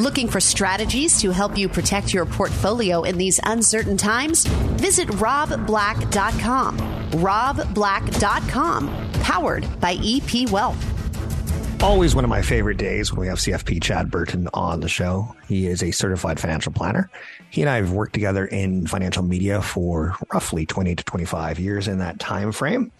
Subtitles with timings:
[0.00, 4.44] Looking for strategies to help you protect your portfolio in these uncertain times?
[4.44, 6.78] Visit robblack.com.
[7.12, 11.80] robblack.com, powered by EP Wealth.
[11.80, 15.32] Always one of my favorite days when we have CFP Chad Burton on the show.
[15.46, 17.08] He is a certified financial planner.
[17.50, 21.86] He and I have worked together in financial media for roughly 20 to 25 years
[21.86, 22.90] in that time frame.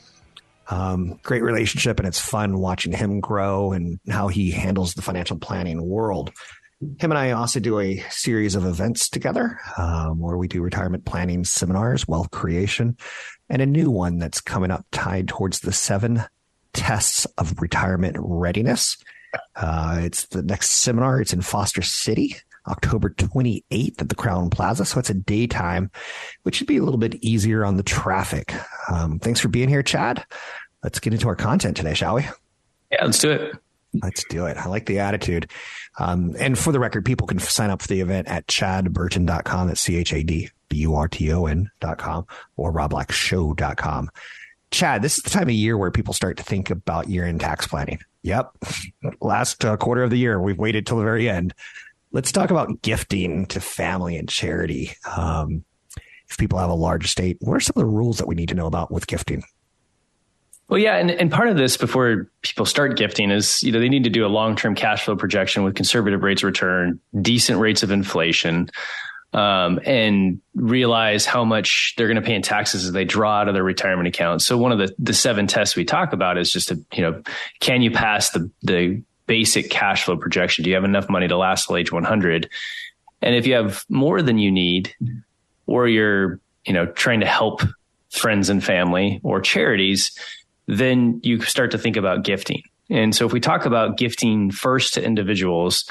[0.70, 5.38] Um, great relationship, and it's fun watching him grow and how he handles the financial
[5.38, 6.30] planning world
[6.98, 11.04] him and I also do a series of events together um, where we do retirement
[11.04, 12.96] planning seminars, wealth creation,
[13.48, 16.22] and a new one that's coming up tied towards the seven
[16.72, 18.96] tests of retirement readiness.
[19.56, 21.20] Uh, it's the next seminar.
[21.20, 22.36] It's in Foster City,
[22.68, 24.84] October 28th at the Crown Plaza.
[24.84, 25.90] So it's a daytime,
[26.42, 28.54] which should be a little bit easier on the traffic.
[28.90, 30.24] Um, thanks for being here, Chad.
[30.82, 32.22] Let's get into our content today, shall we?
[32.92, 33.56] Yeah, let's do it.
[34.02, 34.56] Let's do it.
[34.56, 35.50] I like the attitude.
[35.98, 39.68] Um, and for the record, people can sign up for the event at chadburton.com.
[39.68, 44.10] That's C H A D B U R T O N.com or robblackshow.com.
[44.70, 47.40] Chad, this is the time of year where people start to think about year end
[47.40, 48.00] tax planning.
[48.22, 48.50] Yep.
[49.20, 51.54] Last uh, quarter of the year, we've waited till the very end.
[52.10, 54.92] Let's talk about gifting to family and charity.
[55.16, 55.64] Um,
[56.28, 58.48] if people have a large estate, what are some of the rules that we need
[58.48, 59.44] to know about with gifting?
[60.68, 63.88] Well, yeah, and, and part of this before people start gifting is you know they
[63.88, 67.60] need to do a long term cash flow projection with conservative rates of return, decent
[67.60, 68.70] rates of inflation,
[69.34, 73.48] um, and realize how much they're going to pay in taxes as they draw out
[73.48, 74.40] of their retirement account.
[74.40, 77.22] So one of the the seven tests we talk about is just to you know
[77.60, 80.64] can you pass the the basic cash flow projection?
[80.64, 82.48] Do you have enough money to last till age 100?
[83.20, 84.94] And if you have more than you need,
[85.66, 87.60] or you're you know trying to help
[88.08, 90.16] friends and family or charities
[90.66, 92.62] then you start to think about gifting.
[92.90, 95.88] And so if we talk about gifting first to individuals,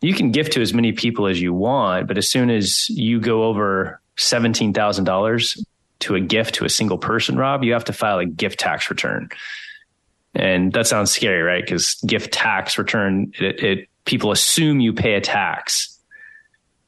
[0.00, 3.20] you can gift to as many people as you want, but as soon as you
[3.20, 5.64] go over $17,000
[6.00, 8.90] to a gift to a single person, Rob, you have to file a gift tax
[8.90, 9.30] return.
[10.34, 11.64] And that sounds scary, right?
[11.64, 15.98] Because gift tax return, it, it, people assume you pay a tax,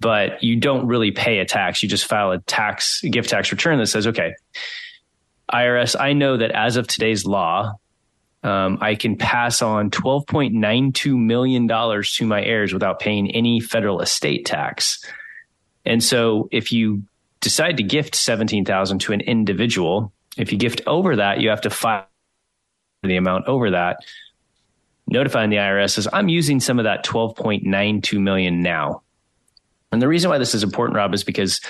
[0.01, 1.83] but you don't really pay a tax.
[1.83, 4.35] You just file a tax, a gift tax return that says, okay,
[5.53, 7.75] IRS, I know that as of today's law,
[8.43, 14.47] um, I can pass on $12.92 million to my heirs without paying any federal estate
[14.47, 15.05] tax.
[15.85, 17.03] And so if you
[17.41, 21.71] decide to gift 17,000 to an individual, if you gift over that, you have to
[21.71, 22.07] file
[23.03, 23.99] the amount over that,
[25.07, 29.03] notifying the IRS as I'm using some of that 12.92 million now.
[29.93, 31.61] And the reason why this is important, Rob, is because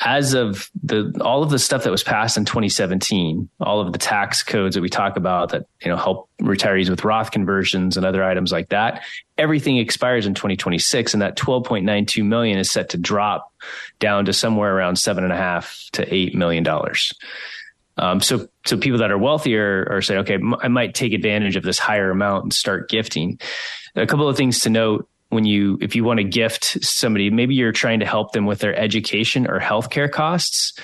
[0.00, 3.98] as of the all of the stuff that was passed in 2017, all of the
[3.98, 8.04] tax codes that we talk about that you know help retirees with Roth conversions and
[8.04, 9.04] other items like that,
[9.38, 13.52] everything expires in 2026, and that 12.92 million is set to drop
[14.00, 17.12] down to somewhere around seven and a half to eight million dollars.
[17.96, 21.62] Um, so, so people that are wealthier are saying, okay, I might take advantage of
[21.62, 23.38] this higher amount and start gifting.
[23.94, 27.54] A couple of things to note when you if you want to gift somebody maybe
[27.54, 30.78] you're trying to help them with their education or healthcare costs.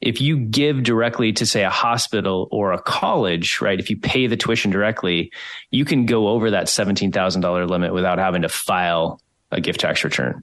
[0.00, 4.26] If you give directly to say a hospital or a college right if you pay
[4.26, 5.30] the tuition directly
[5.70, 9.20] you can go over that $17000 limit without having to file
[9.52, 10.42] a gift tax return.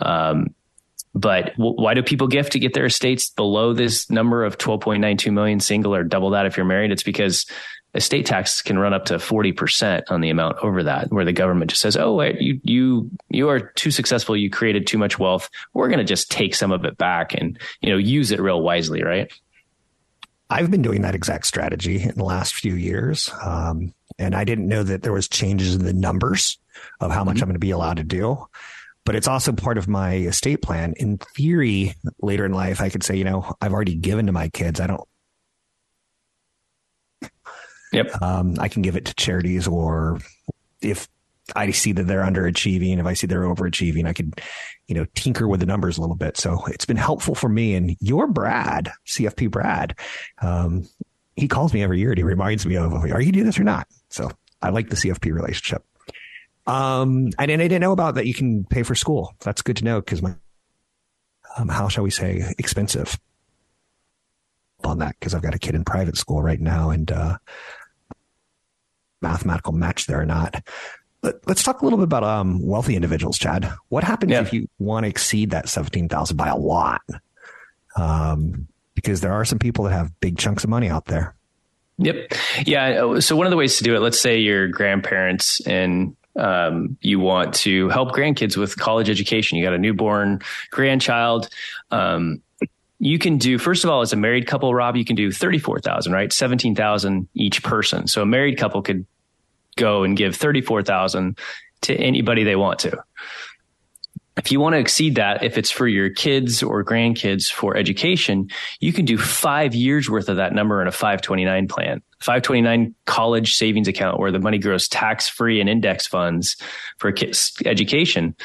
[0.00, 0.54] Um,
[1.14, 5.32] but w- why do people gift to get their estates below this number of 12.92
[5.32, 6.92] million single or double that if you're married?
[6.92, 7.46] It's because
[7.94, 11.70] estate tax can run up to 40% on the amount over that where the government
[11.70, 14.36] just says oh wait, you you you are too successful.
[14.36, 15.48] You created too much wealth.
[15.74, 18.62] We're going to just take some of it back and you know use it real
[18.62, 19.32] wisely right?
[20.52, 24.68] I've been doing that exact strategy in the last few years um, and i didn't
[24.68, 26.58] know that there was changes in the numbers
[27.00, 27.44] of how much mm-hmm.
[27.44, 28.46] i'm going to be allowed to do
[29.06, 30.92] but it's also part of my estate plan.
[30.98, 34.48] In theory later in life i could say you know i've already given to my
[34.48, 34.80] kids.
[34.80, 35.08] I don't
[37.92, 38.22] Yep.
[38.22, 40.20] Um, I can give it to charities or
[40.80, 41.08] if
[41.56, 44.40] I see that they're underachieving, if I see they're overachieving, I could,
[44.86, 46.36] you know, tinker with the numbers a little bit.
[46.36, 47.74] So it's been helpful for me.
[47.74, 49.96] And your Brad, CFP Brad,
[50.42, 50.88] um,
[51.36, 53.64] he calls me every year and he reminds me of, are you doing this or
[53.64, 53.86] not?
[54.10, 54.30] So
[54.62, 55.84] I like the CFP relationship.
[56.66, 58.26] Um, and, and I didn't know about that.
[58.26, 59.34] You can pay for school.
[59.40, 60.34] That's good to know because my,
[61.56, 63.18] um, how shall we say, expensive
[64.84, 67.38] on that because I've got a kid in private school right now and, uh,
[69.20, 70.62] mathematical match there or not.
[71.22, 73.70] Let, us talk a little bit about um, wealthy individuals, Chad.
[73.88, 74.40] What happens yeah.
[74.40, 77.02] if you want to exceed that 17,000 by a lot?
[77.96, 81.34] Um, because there are some people that have big chunks of money out there.
[81.98, 82.32] Yep.
[82.64, 83.18] Yeah.
[83.20, 87.20] So one of the ways to do it, let's say your grandparents and um, you
[87.20, 89.58] want to help grandkids with college education.
[89.58, 90.40] You got a newborn
[90.70, 91.48] grandchild.
[91.90, 92.42] Um,
[93.00, 96.12] you can do first of all as a married couple rob you can do 34000
[96.12, 96.32] right?
[96.32, 98.06] 17000 each person.
[98.06, 99.06] So a married couple could
[99.76, 101.38] go and give 34000
[101.82, 103.02] to anybody they want to.
[104.36, 108.48] If you want to exceed that if it's for your kids or grandkids for education
[108.80, 112.02] you can do five years worth of that number in a 529 plan.
[112.20, 116.56] 529 college savings account where the money grows tax free and index funds
[116.98, 118.36] for kids education.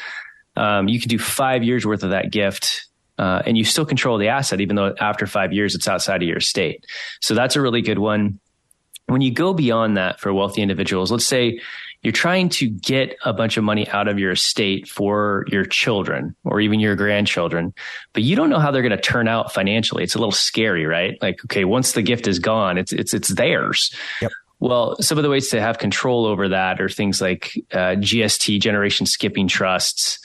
[0.56, 2.85] Um, you can do five years worth of that gift
[3.18, 6.28] uh, and you still control the asset, even though after five years it's outside of
[6.28, 6.84] your estate.
[7.20, 8.40] So that's a really good one.
[9.06, 11.60] When you go beyond that for wealthy individuals, let's say
[12.02, 16.36] you're trying to get a bunch of money out of your estate for your children
[16.44, 17.72] or even your grandchildren,
[18.12, 20.04] but you don't know how they're going to turn out financially.
[20.04, 21.16] It's a little scary, right?
[21.22, 23.94] Like, okay, once the gift is gone, it's it's it's theirs.
[24.22, 24.30] Yep.
[24.58, 28.60] Well, some of the ways to have control over that are things like uh, GST,
[28.60, 30.18] generation skipping trusts.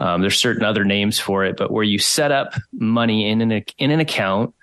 [0.00, 3.64] Um, there's certain other names for it, but where you set up money in an
[3.78, 4.54] in an account,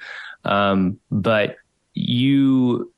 [0.45, 1.57] um, but
[1.93, 2.91] you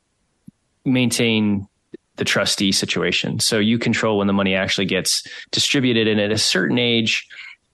[0.86, 1.68] maintain
[2.16, 3.40] the trustee situation.
[3.40, 7.28] So you control when the money actually gets distributed, and at a certain age,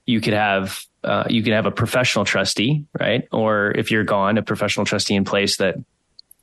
[0.05, 3.27] you could have uh, you could have a professional trustee, right?
[3.31, 5.75] Or if you're gone, a professional trustee in place that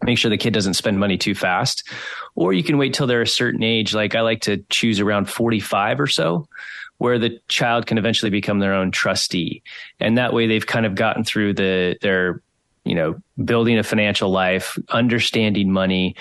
[0.03, 1.89] make sure the kid doesn't spend money too fast.
[2.35, 3.95] Or you can wait till they're a certain age.
[3.95, 6.49] Like I like to choose around 45 or so
[6.99, 9.63] where the child can eventually become their own trustee.
[10.01, 12.43] And that way they've kind of gotten through the, their,
[12.85, 16.17] you know, building a financial life, understanding money.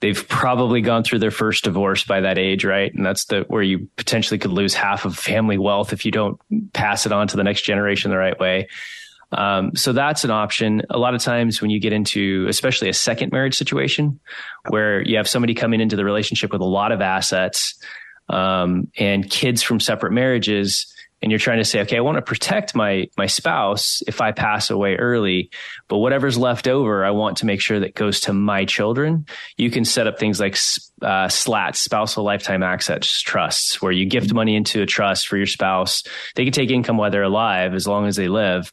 [0.00, 2.92] They've probably gone through their first divorce by that age, right?
[2.94, 6.40] And that's the where you potentially could lose half of family wealth if you don't
[6.72, 8.68] pass it on to the next generation the right way.
[9.32, 10.82] Um, so that's an option.
[10.88, 14.20] A lot of times when you get into, especially a second marriage situation
[14.68, 17.78] where you have somebody coming into the relationship with a lot of assets,
[18.28, 22.22] um, and kids from separate marriages and you're trying to say, okay, I want to
[22.22, 25.50] protect my my spouse if I pass away early,
[25.88, 29.26] but whatever's left over, I want to make sure that goes to my children.
[29.56, 30.54] You can set up things like
[31.02, 35.46] uh, SLATs, spousal lifetime access trusts, where you gift money into a trust for your
[35.46, 36.04] spouse.
[36.36, 38.70] They can take income while they're alive as long as they live,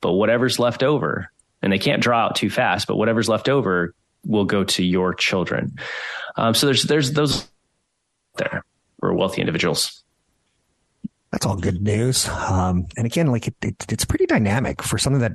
[0.00, 1.30] but whatever's left over,
[1.62, 3.94] and they can't draw out too fast, but whatever's left over
[4.24, 5.76] will go to your children.
[6.36, 7.48] Um, so there's there's those
[8.36, 8.62] there
[9.00, 10.02] or wealthy individuals.
[11.30, 12.28] That's all good news.
[12.28, 15.32] Um, and again, like it, it, it's pretty dynamic for something that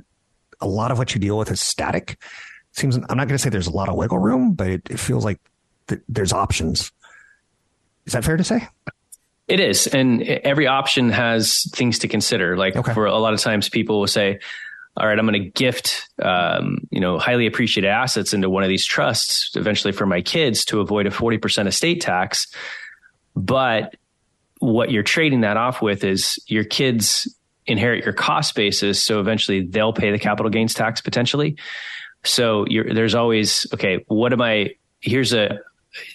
[0.60, 2.12] a lot of what you deal with is static.
[2.12, 2.18] It
[2.72, 4.98] seems I'm not going to say there's a lot of wiggle room, but it, it
[4.98, 5.38] feels like
[5.88, 6.90] th- there's options.
[8.06, 8.66] Is that fair to say?
[9.46, 12.56] It is, and every option has things to consider.
[12.56, 12.94] Like okay.
[12.94, 14.40] for a lot of times, people will say,
[14.96, 18.70] "All right, I'm going to gift, um, you know, highly appreciated assets into one of
[18.70, 22.46] these trusts eventually for my kids to avoid a 40% estate tax."
[23.34, 23.96] But
[24.60, 27.28] what you're trading that off with is your kids
[27.66, 29.02] inherit your cost basis.
[29.02, 31.56] So eventually they'll pay the capital gains tax potentially.
[32.24, 34.70] So there's always, okay, what am I,
[35.00, 35.58] here's a,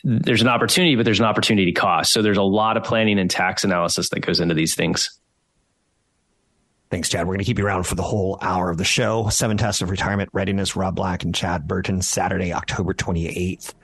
[0.03, 2.11] there's an opportunity, but there's an opportunity cost.
[2.11, 5.19] So there's a lot of planning and tax analysis that goes into these things.
[6.89, 7.27] Thanks, Chad.
[7.27, 9.29] We're going to keep you around for the whole hour of the show.
[9.29, 13.75] Seven tests of retirement readiness, Rob Black and Chad Burton, Saturday, October 28th.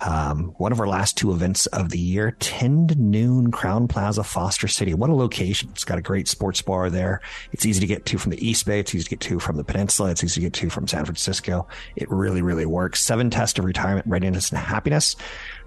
[0.00, 4.22] Um, one of our last two events of the year, 10 to noon, Crown Plaza,
[4.22, 4.94] Foster City.
[4.94, 5.68] What a location.
[5.72, 7.20] It's got a great sports bar there.
[7.52, 8.80] It's easy to get to from the East Bay.
[8.80, 10.10] It's easy to get to from the peninsula.
[10.10, 11.66] It's easy to get to from San Francisco.
[11.96, 13.00] It really, really works.
[13.00, 15.16] Seven tests of retirement, readiness, and happiness.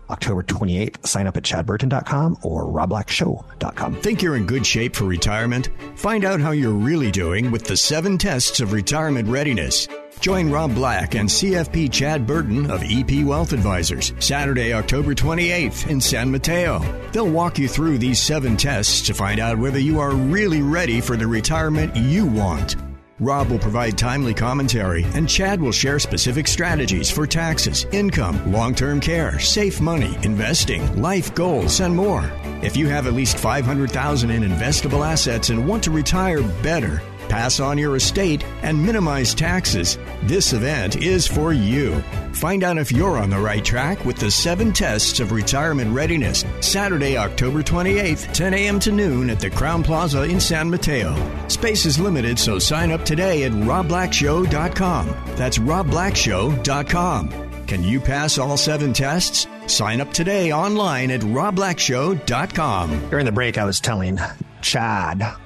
[0.09, 1.05] October 28th.
[1.07, 3.95] Sign up at chadburton.com or robblackshow.com.
[3.95, 5.69] Think you're in good shape for retirement?
[5.95, 9.87] Find out how you're really doing with the seven tests of retirement readiness.
[10.21, 15.99] Join Rob Black and CFP Chad Burton of EP Wealth Advisors Saturday, October 28th in
[15.99, 16.77] San Mateo.
[17.11, 21.01] They'll walk you through these seven tests to find out whether you are really ready
[21.01, 22.75] for the retirement you want.
[23.19, 28.75] Rob will provide timely commentary, and Chad will share specific strategies for taxes, income, long
[28.75, 32.31] term care, safe money, investing, life goals, and more.
[32.61, 37.61] If you have at least 500000 in investable assets and want to retire better, pass
[37.61, 41.93] on your estate, and minimize taxes, this event is for you.
[42.33, 46.43] Find out if you're on the right track with the seven tests of retirement readiness.
[46.59, 48.81] Saturday, October 28th, 10 a.m.
[48.81, 51.15] to noon at the Crown Plaza in San Mateo.
[51.47, 55.07] Space is limited, so sign up today at robblackshow.com.
[55.37, 57.65] That's robblackshow.com.
[57.65, 59.47] Can you pass all seven tests?
[59.67, 63.09] Sign up today online at robblackshow.com.
[63.09, 64.19] During the break, I was telling
[64.61, 65.40] Chad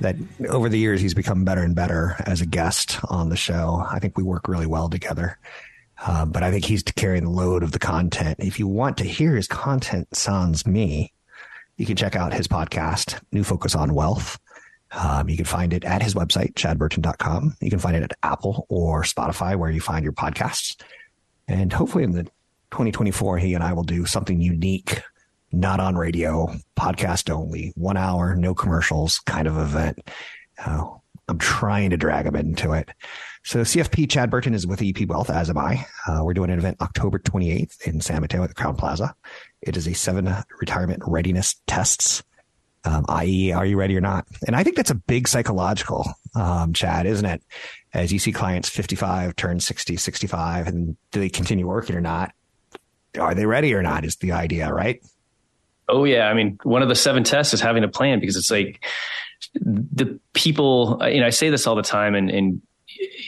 [0.00, 0.16] that
[0.48, 3.84] over the years he's become better and better as a guest on the show.
[3.90, 5.38] I think we work really well together.
[6.06, 8.36] Uh, but I think he's carrying the load of the content.
[8.38, 11.12] If you want to hear his content sans me,
[11.76, 14.38] you can check out his podcast, New Focus on Wealth.
[14.92, 17.56] Um, you can find it at his website, chadburton.com.
[17.60, 20.80] You can find it at Apple or Spotify, where you find your podcasts.
[21.46, 22.24] And hopefully in the
[22.70, 25.02] 2024, he and I will do something unique
[25.52, 29.98] not on radio, podcast only, one hour, no commercials kind of event.
[30.64, 30.88] Uh,
[31.28, 32.90] I'm trying to drag him into it.
[33.44, 35.86] So CFP Chad Burton is with EP Wealth, as am I.
[36.06, 39.14] Uh, we're doing an event October 28th in San Mateo at the Crowne Plaza.
[39.62, 42.22] It is a seven retirement readiness tests,
[42.84, 44.26] um, i.e., are you ready or not?
[44.46, 47.42] And I think that's a big psychological, um, Chad, isn't it?
[47.94, 52.32] As you see clients 55 turn 60, 65, and do they continue working or not?
[53.18, 54.04] Are they ready or not?
[54.04, 55.02] Is the idea, right?
[55.88, 58.50] Oh yeah, I mean, one of the seven tests is having a plan because it's
[58.50, 58.84] like
[59.54, 61.00] the people.
[61.02, 62.62] You know, I say this all the time, and, and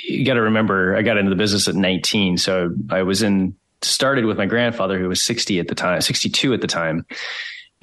[0.05, 3.57] you got to remember, I got into the business at 19, so I was in
[3.83, 7.07] started with my grandfather who was 60 at the time, 62 at the time.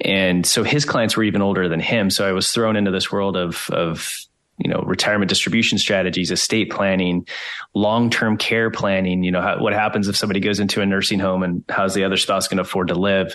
[0.00, 2.10] And so his clients were even older than him.
[2.10, 4.14] So I was thrown into this world of, of,
[4.58, 7.26] you know, retirement distribution strategies, estate planning,
[7.74, 9.24] long-term care planning.
[9.24, 12.04] You know, how, what happens if somebody goes into a nursing home and how's the
[12.04, 13.34] other spouse going to afford to live?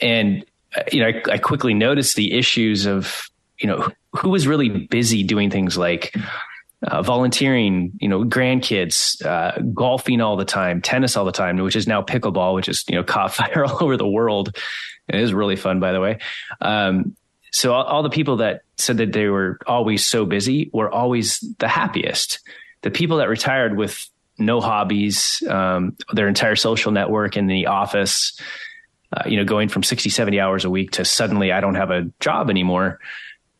[0.00, 0.44] And
[0.90, 3.22] you know, I, I, quickly noticed the issues of
[3.58, 6.14] you know who was really busy doing things like
[6.86, 11.76] uh, volunteering, you know, grandkids, uh, golfing all the time, tennis all the time, which
[11.76, 14.56] is now pickleball, which is you know caught fire all over the world.
[15.08, 16.18] It is really fun, by the way.
[16.60, 17.16] Um,
[17.52, 21.44] so all, all the people that said that they were always so busy were always
[21.58, 22.40] the happiest.
[22.80, 24.08] The people that retired with
[24.38, 28.40] no hobbies, um, their entire social network in the office,
[29.12, 31.90] uh, you know, going from 60, 70 hours a week to suddenly I don't have
[31.90, 32.98] a job anymore.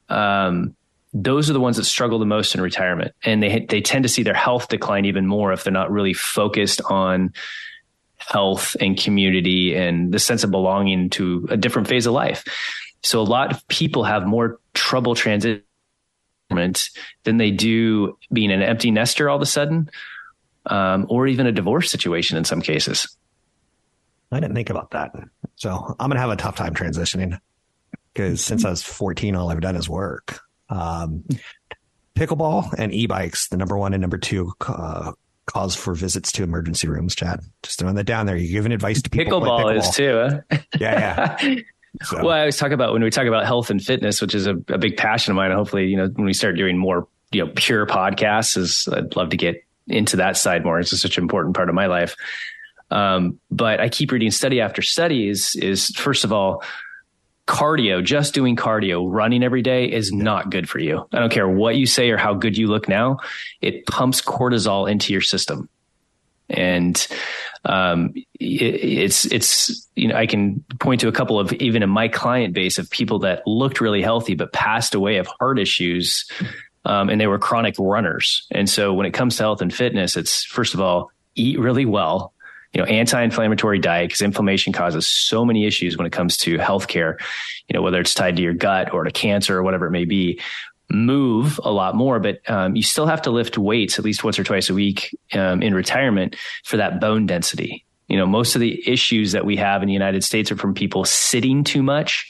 [0.08, 0.74] Um,
[1.14, 4.08] those are the ones that struggle the most in retirement and they, they tend to
[4.08, 7.32] see their health decline even more if they're not really focused on
[8.16, 12.44] health and community and the sense of belonging to a different phase of life.
[13.02, 15.62] So a lot of people have more trouble transition
[16.50, 19.90] than they do being an empty nester all of a sudden,
[20.66, 23.16] um, or even a divorce situation in some cases.
[24.32, 25.12] I didn't think about that.
[25.56, 27.38] So I'm going to have a tough time transitioning
[28.12, 30.40] because since I was 14, all I've done is work.
[30.68, 31.24] Um,
[32.14, 35.12] pickleball and e-bikes, the number one and number two uh,
[35.46, 37.40] cause for visits to emergency rooms, Chad.
[37.62, 38.36] Just throwing that down there.
[38.36, 39.40] You're giving advice to people.
[39.40, 39.78] Pickleball, pickleball.
[39.78, 40.40] is too.
[40.50, 40.58] Huh?
[40.78, 41.60] Yeah, yeah.
[42.04, 42.24] So.
[42.24, 44.52] Well, I always talk about when we talk about health and fitness, which is a,
[44.68, 45.50] a big passion of mine.
[45.50, 49.28] Hopefully, you know, when we start doing more, you know, pure podcasts, is I'd love
[49.28, 50.80] to get into that side more.
[50.80, 52.16] It's such an important part of my life.
[52.92, 56.62] Um, but I keep reading study after study is, is first of all,
[57.48, 61.08] cardio, just doing cardio, running every day is not good for you.
[61.10, 63.18] I don't care what you say or how good you look now.
[63.62, 65.70] It pumps cortisol into your system.
[66.50, 67.04] And,
[67.64, 71.88] um, it, it's, it's, you know, I can point to a couple of even in
[71.88, 76.30] my client base of people that looked really healthy, but passed away of heart issues.
[76.84, 78.46] Um, and they were chronic runners.
[78.50, 81.86] And so when it comes to health and fitness, it's first of all, eat really
[81.86, 82.34] well
[82.72, 87.20] you know, anti-inflammatory diet because inflammation causes so many issues when it comes to healthcare,
[87.68, 90.04] you know, whether it's tied to your gut or to cancer or whatever it may
[90.04, 90.40] be.
[90.90, 94.38] Move a lot more, but um, you still have to lift weights at least once
[94.38, 97.84] or twice a week um, in retirement for that bone density.
[98.08, 100.74] You know, most of the issues that we have in the United States are from
[100.74, 102.28] people sitting too much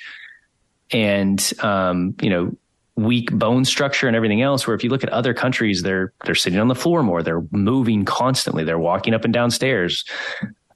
[0.93, 2.57] and um, you know
[2.97, 4.67] weak bone structure and everything else.
[4.67, 7.45] Where if you look at other countries, they're they're sitting on the floor more, they're
[7.51, 10.05] moving constantly, they're walking up and down stairs,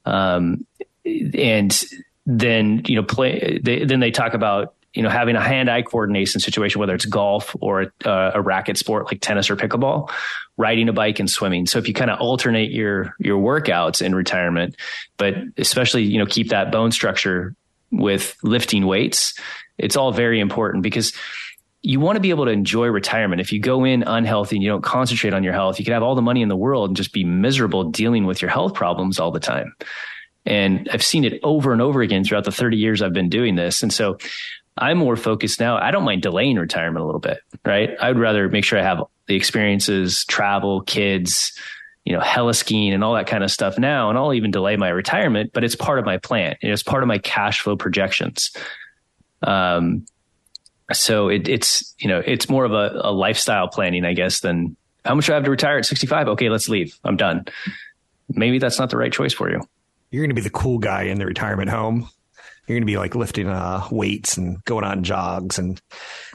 [0.04, 0.66] um,
[1.04, 1.84] and
[2.24, 3.60] then you know play.
[3.62, 7.54] They, then they talk about you know having a hand-eye coordination situation, whether it's golf
[7.60, 10.10] or a, uh, a racket sport like tennis or pickleball,
[10.56, 11.66] riding a bike and swimming.
[11.66, 14.76] So if you kind of alternate your your workouts in retirement,
[15.18, 17.54] but especially you know keep that bone structure
[17.92, 19.38] with lifting weights,
[19.78, 21.12] it's all very important because
[21.82, 23.40] you want to be able to enjoy retirement.
[23.40, 26.02] If you go in unhealthy and you don't concentrate on your health, you could have
[26.02, 29.20] all the money in the world and just be miserable dealing with your health problems
[29.20, 29.74] all the time.
[30.44, 33.56] And I've seen it over and over again throughout the 30 years I've been doing
[33.56, 33.82] this.
[33.82, 34.18] And so
[34.78, 35.76] I'm more focused now.
[35.76, 37.90] I don't mind delaying retirement a little bit, right?
[38.00, 41.52] I would rather make sure I have the experiences, travel, kids,
[42.04, 44.08] you know, heli skiing and all that kind of stuff now.
[44.10, 46.56] And I'll even delay my retirement, but it's part of my plan.
[46.60, 48.52] It's part of my cash flow projections.
[49.42, 50.06] Um,
[50.92, 54.76] so it, it's, you know, it's more of a, a lifestyle planning, I guess, than
[55.04, 56.28] how much do I have to retire at 65?
[56.28, 56.98] Okay, let's leave.
[57.04, 57.46] I'm done.
[58.28, 59.60] Maybe that's not the right choice for you.
[60.10, 62.08] You're going to be the cool guy in the retirement home
[62.66, 65.80] you're going to be like lifting uh, weights and going on jogs and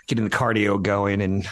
[0.08, 1.48] getting the cardio going and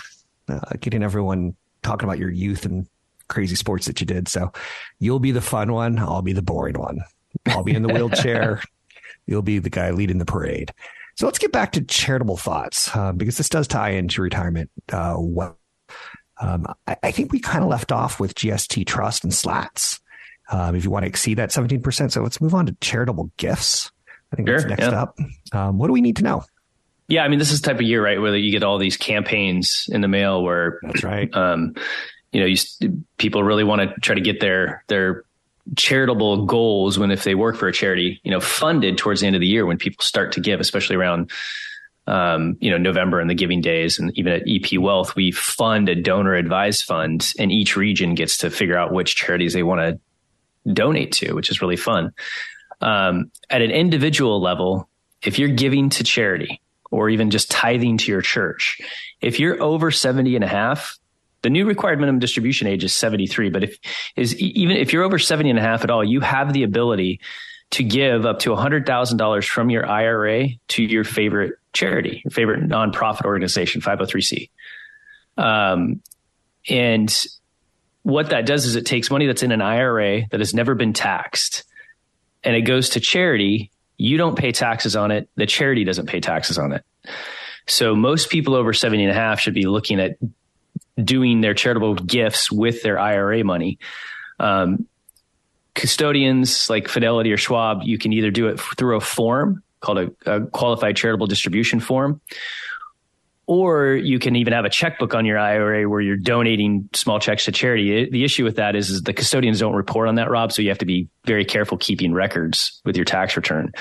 [0.48, 2.88] uh, getting everyone talking about your youth and
[3.27, 4.27] crazy sports that you did.
[4.27, 4.51] So
[5.00, 6.00] you'll be the fun one.
[6.00, 7.00] I'll be the boring one.
[7.48, 8.62] I'll be in the wheelchair.
[9.25, 10.74] You'll be the guy leading the parade.
[11.19, 15.15] So let's get back to charitable thoughts uh, because this does tie into retirement uh,
[15.17, 15.59] well.
[16.39, 19.99] Um, I, I, think we kind of left off with GST Trust and SLATs.
[20.49, 22.13] Um, if you want to exceed that 17%.
[22.13, 23.91] So let's move on to charitable gifts.
[24.31, 25.01] I think sure, that's next yeah.
[25.01, 25.17] up.
[25.51, 26.45] Um, what do we need to know?
[27.09, 29.89] Yeah, I mean, this is type of year, right, where you get all these campaigns
[29.91, 31.29] in the mail where that's right.
[31.35, 31.75] Um,
[32.31, 32.55] you know, you,
[33.17, 35.25] people really want to try to get their their
[35.77, 39.35] charitable goals when if they work for a charity, you know, funded towards the end
[39.35, 41.31] of the year when people start to give, especially around
[42.07, 43.99] um, you know, November and the giving days.
[43.99, 48.38] And even at EP Wealth, we fund a donor advised fund and each region gets
[48.38, 49.81] to figure out which charities they want
[50.65, 52.11] to donate to, which is really fun.
[52.81, 54.89] Um, at an individual level,
[55.23, 58.79] if you're giving to charity or even just tithing to your church,
[59.21, 60.97] if you're over 70 and a half,
[61.41, 63.50] the new required minimum distribution age is 73.
[63.50, 63.77] But if
[64.15, 67.19] is even if you're over 70 and a half at all, you have the ability
[67.72, 73.25] to give up to $100,000 from your IRA to your favorite charity, your favorite nonprofit
[73.25, 74.50] organization, 503c.
[75.38, 76.01] Um,
[76.67, 77.25] and
[78.01, 80.93] what that does is it takes money that's in an IRA that has never been
[80.93, 81.63] taxed
[82.43, 85.29] and it goes to charity, you don't pay taxes on it.
[85.36, 86.84] The charity doesn't pay taxes on it.
[87.67, 90.17] So most people over 70 and a half should be looking at
[91.06, 93.79] doing their charitable gifts with their IRA money.
[94.39, 94.88] Um,
[95.75, 100.12] custodians like Fidelity or Schwab, you can either do it through a form called a,
[100.25, 102.20] a qualified charitable distribution form,
[103.46, 107.46] or you can even have a checkbook on your IRA where you're donating small checks
[107.46, 108.09] to charity.
[108.09, 110.51] The issue with that is, is the custodians don't report on that, Rob.
[110.51, 113.72] So you have to be very careful keeping records with your tax return.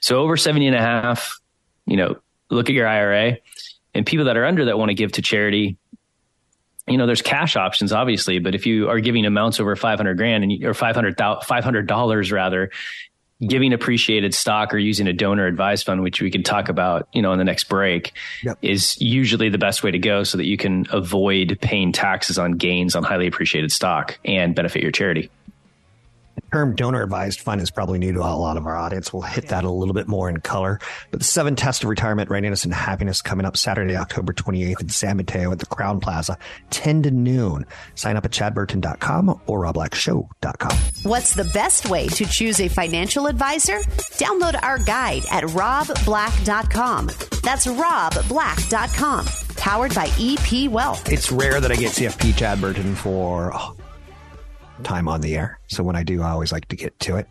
[0.00, 1.38] So over 70 and a half,
[1.86, 2.16] you know,
[2.50, 3.38] look at your IRA
[3.94, 5.78] and people that are under that want to give to charity.
[6.86, 10.44] You know, there's cash options, obviously, but if you are giving amounts over 500 grand
[10.44, 12.70] and you, or 500, $500 rather,
[13.46, 17.22] giving appreciated stock or using a donor advised fund, which we can talk about, you
[17.22, 18.58] know, in the next break, yep.
[18.62, 22.52] is usually the best way to go so that you can avoid paying taxes on
[22.52, 25.30] gains on highly appreciated stock and benefit your charity
[26.52, 29.12] term donor advised fund is probably new to a lot of our audience.
[29.12, 30.78] We'll hit that a little bit more in color.
[31.10, 34.88] But the seven tests of retirement readiness and happiness coming up Saturday, October 28th in
[34.88, 36.38] San Mateo at the Crown Plaza,
[36.70, 37.66] 10 to noon.
[37.94, 40.76] Sign up at chadburton.com or robblackshow.com.
[41.02, 43.80] What's the best way to choose a financial advisor?
[44.18, 47.06] Download our guide at robblack.com.
[47.42, 49.26] That's robblack.com.
[49.56, 51.10] Powered by EP Wealth.
[51.10, 53.76] It's rare that I get CFP Chad Burton for oh,
[54.82, 55.58] time on the air.
[55.68, 57.28] So when I do, I always like to get to it.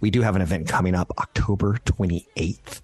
[0.00, 2.80] We do have an event coming up October 28th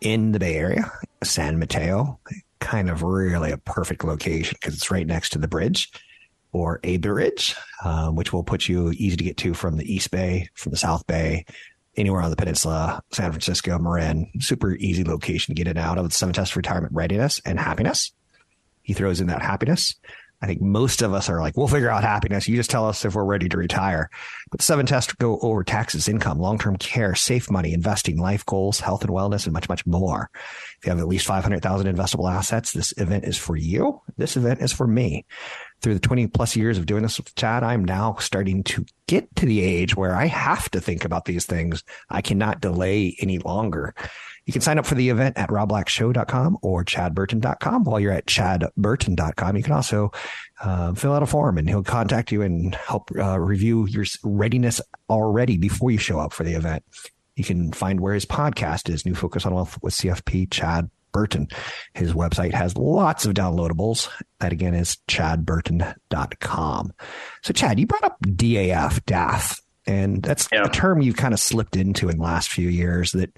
[0.00, 2.20] in the Bay Area, San Mateo.
[2.60, 5.90] Kind of really a perfect location because it's right next to the bridge
[6.52, 10.10] or a bridge, um, which will put you easy to get to from the East
[10.10, 11.44] Bay, from the South Bay,
[11.96, 14.30] anywhere on the peninsula, San Francisco, Marin.
[14.40, 16.08] Super easy location to get in and out of.
[16.08, 18.12] The seven test retirement readiness and happiness.
[18.82, 19.94] He throws in that happiness.
[20.40, 22.46] I think most of us are like, we'll figure out happiness.
[22.46, 24.08] You just tell us if we're ready to retire.
[24.50, 29.02] But seven tests go over taxes, income, long-term care, safe money, investing, life goals, health
[29.02, 30.30] and wellness, and much, much more.
[30.78, 34.00] If you have at least 500,000 investable assets, this event is for you.
[34.16, 35.26] This event is for me.
[35.80, 39.34] Through the 20 plus years of doing this with Chad, I'm now starting to get
[39.36, 41.82] to the age where I have to think about these things.
[42.10, 43.94] I cannot delay any longer.
[44.48, 47.84] You can sign up for the event at robblackshow.com or chadburton.com.
[47.84, 50.10] While you're at chadburton.com, you can also
[50.62, 54.80] uh, fill out a form and he'll contact you and help uh, review your readiness
[55.10, 56.82] already before you show up for the event.
[57.36, 61.48] You can find where his podcast is, New Focus on Wealth with CFP Chad Burton.
[61.92, 64.08] His website has lots of downloadables.
[64.40, 66.92] That again is chadburton.com.
[67.42, 70.64] So Chad, you brought up DAF, DAF, and that's yeah.
[70.64, 73.30] a term you've kind of slipped into in the last few years that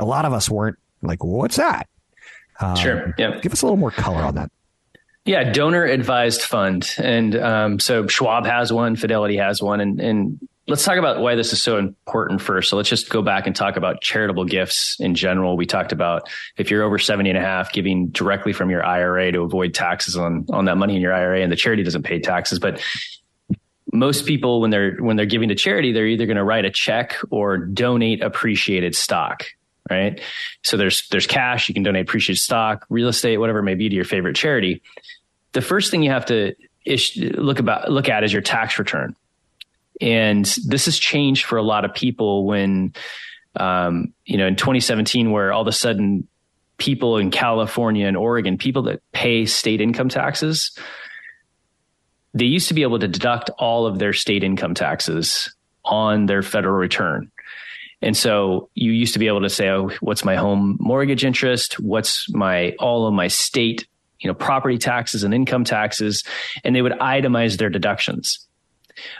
[0.00, 1.88] a lot of us weren't like, what's that?
[2.60, 3.14] Um, sure.
[3.18, 3.38] Yeah.
[3.40, 4.50] Give us a little more color on that.
[5.24, 10.40] Yeah, donor advised fund, and um, so Schwab has one, Fidelity has one, and and
[10.70, 12.70] let's talk about why this is so important first.
[12.70, 15.56] So let's just go back and talk about charitable gifts in general.
[15.56, 19.32] We talked about if you're over 70 and a half, giving directly from your IRA
[19.32, 22.20] to avoid taxes on, on that money in your IRA and the charity doesn't pay
[22.20, 22.58] taxes.
[22.58, 22.80] But
[23.92, 26.70] most people, when they're, when they're giving to charity, they're either going to write a
[26.70, 29.46] check or donate appreciated stock.
[29.90, 30.20] Right.
[30.62, 31.68] So there's, there's cash.
[31.68, 34.82] You can donate appreciated stock, real estate, whatever it may be to your favorite charity.
[35.52, 39.16] The first thing you have to ish, look about, look at is your tax return
[40.00, 42.94] and this has changed for a lot of people when,
[43.56, 46.26] um, you know, in 2017, where all of a sudden
[46.78, 50.76] people in California and Oregon, people that pay state income taxes,
[52.32, 56.42] they used to be able to deduct all of their state income taxes on their
[56.42, 57.30] federal return.
[58.02, 61.78] And so you used to be able to say, oh, what's my home mortgage interest?
[61.80, 63.86] What's my, all of my state,
[64.20, 66.24] you know, property taxes and income taxes?
[66.64, 68.46] And they would itemize their deductions.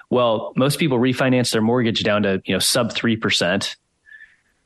[0.09, 3.77] Well, most people refinance their mortgage down to, you know, sub 3%.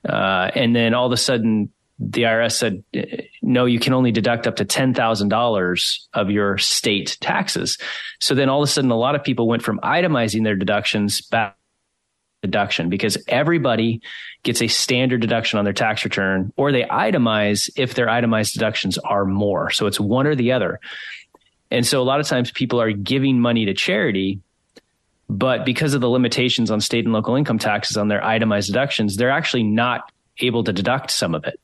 [0.09, 2.85] Uh, and then all of a sudden the IRS said,
[3.42, 7.79] no, you can only deduct up to $10,000 of your state taxes.
[8.20, 11.20] So then all of a sudden, a lot of people went from itemizing their deductions
[11.20, 11.57] back
[12.44, 14.00] deduction because everybody
[14.42, 18.98] gets a standard deduction on their tax return or they itemize if their itemized deductions
[18.98, 19.70] are more.
[19.70, 20.80] So it's one or the other.
[21.70, 24.40] And so a lot of times people are giving money to charity
[25.28, 29.16] but because of the limitations on state and local income taxes on their itemized deductions,
[29.16, 31.59] they're actually not able to deduct some of it.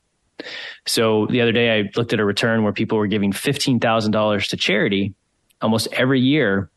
[0.85, 4.57] So the other day I looked at a return where people were giving $15,000 to
[4.57, 5.13] charity
[5.61, 6.71] almost every year.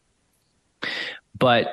[1.39, 1.69] But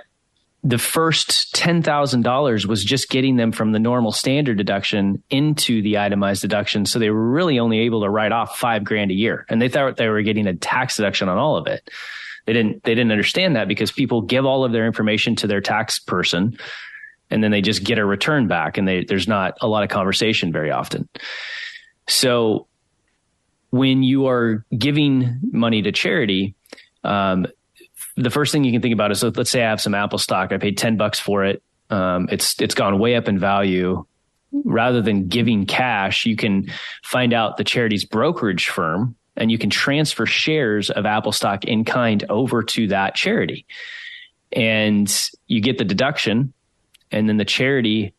[0.63, 6.41] the first $10,000 was just getting them from the normal standard deduction into the itemized
[6.41, 6.86] deduction.
[6.86, 9.69] So they were really only able to write off five grand a year and they
[9.69, 11.89] thought they were getting a tax deduction on all of it.
[12.45, 15.62] They didn't they didn't understand that because people give all of their information to their
[15.62, 16.58] tax person
[17.32, 19.89] and then they just get a return back and they, there's not a lot of
[19.89, 21.08] conversation very often.
[22.08, 22.67] So
[23.69, 26.56] when you are giving money to charity,
[27.04, 27.47] um,
[28.17, 30.52] the first thing you can think about is let's say I have some Apple stock.
[30.52, 31.63] I paid 10 bucks for it.
[31.89, 34.06] Um, it's, it's gone way up in value.
[34.52, 36.69] Rather than giving cash, you can
[37.04, 41.86] find out the charity's brokerage firm and you can transfer shares of Apple stock in
[41.86, 43.65] kind over to that charity.
[44.52, 45.12] And
[45.47, 46.54] you get the deduction,
[47.12, 48.13] and then the charity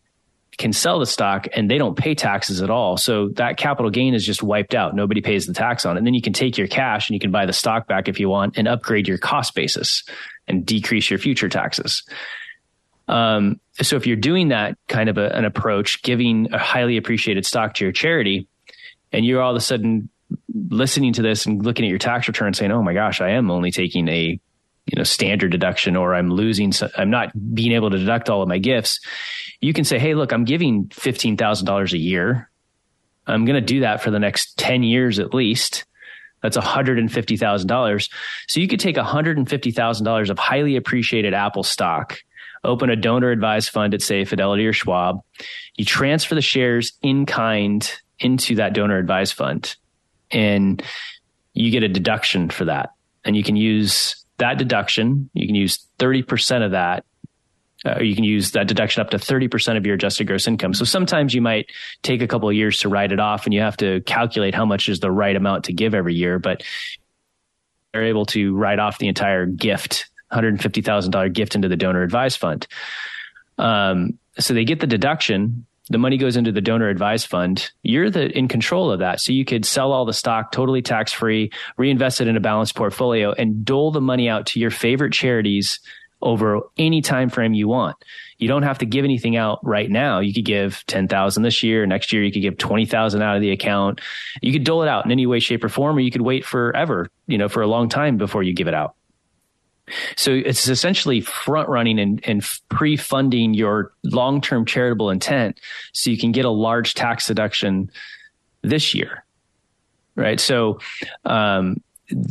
[0.62, 2.96] can sell the stock and they don't pay taxes at all.
[2.96, 4.94] So that capital gain is just wiped out.
[4.94, 5.98] Nobody pays the tax on it.
[5.98, 8.20] And then you can take your cash and you can buy the stock back if
[8.20, 10.04] you want and upgrade your cost basis
[10.46, 12.04] and decrease your future taxes.
[13.08, 17.44] Um, so if you're doing that kind of a, an approach, giving a highly appreciated
[17.44, 18.46] stock to your charity,
[19.10, 20.08] and you're all of a sudden
[20.70, 23.50] listening to this and looking at your tax return saying, "Oh my gosh, I am
[23.50, 24.40] only taking a
[24.86, 28.48] you know standard deduction or I'm losing I'm not being able to deduct all of
[28.48, 29.00] my gifts."
[29.60, 32.50] You can say, "Hey, look, I'm giving $15,000 a year.
[33.26, 35.84] I'm going to do that for the next 10 years at least."
[36.42, 38.08] That's $150,000.
[38.48, 42.18] So you could take $150,000 of highly appreciated Apple stock,
[42.64, 45.20] open a donor advised fund at say Fidelity or Schwab.
[45.76, 49.76] You transfer the shares in kind into that donor advised fund
[50.30, 50.82] and
[51.54, 52.90] you get a deduction for that.
[53.24, 55.30] And you can use that deduction.
[55.34, 57.04] You can use 30% of that.
[57.84, 60.72] Uh, you can use that deduction up to 30% of your adjusted gross income.
[60.72, 61.70] So sometimes you might
[62.02, 64.64] take a couple of years to write it off and you have to calculate how
[64.64, 66.62] much is the right amount to give every year, but
[67.92, 72.66] they're able to write off the entire gift, $150,000 gift into the donor advised fund.
[73.58, 77.70] Um, so they get the deduction the money goes into the donor advised fund.
[77.82, 79.20] You're the in control of that.
[79.20, 82.74] So you could sell all the stock totally tax free, reinvest it in a balanced
[82.74, 85.80] portfolio and dole the money out to your favorite charities
[86.20, 87.96] over any time frame you want.
[88.38, 90.20] You don't have to give anything out right now.
[90.20, 91.84] You could give 10,000 this year.
[91.86, 94.00] Next year, you could give 20,000 out of the account.
[94.40, 96.44] You could dole it out in any way, shape or form, or you could wait
[96.44, 98.94] forever, you know, for a long time before you give it out.
[100.16, 105.60] So it's essentially front running and, and pre funding your long term charitable intent
[105.92, 107.90] so you can get a large tax deduction
[108.62, 109.24] this year.
[110.14, 110.38] Right.
[110.38, 110.78] So,
[111.24, 111.82] um,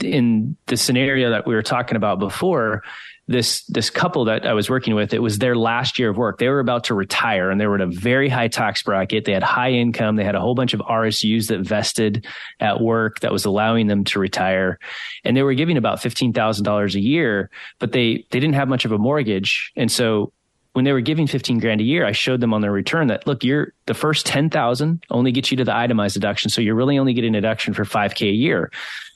[0.04, 2.84] in the scenario that we were talking about before,
[3.32, 6.38] this this couple that I was working with, it was their last year of work.
[6.38, 9.26] They were about to retire and they were in a very high tax bracket.
[9.26, 10.16] They had high income.
[10.16, 12.28] They had a whole bunch of RSUs that vested
[12.60, 14.80] at work that was allowing them to retire.
[15.24, 18.92] And they were giving about $15,000 a year, but they they didn't have much of
[18.92, 19.72] a mortgage.
[19.76, 20.34] And so
[20.74, 23.28] when they were giving 15 grand a year, I showed them on their return that
[23.28, 26.50] look, you're the first 10,000 only gets you to the itemized deduction.
[26.50, 28.72] So you're really only getting a deduction for 5k a year.